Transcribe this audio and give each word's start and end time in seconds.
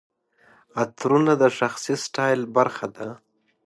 عطرونه 0.81 1.33
د 1.41 1.43
شخصي 1.57 1.93
سټایل 2.05 2.41
برخه 2.55 2.87
ده. 2.95 3.07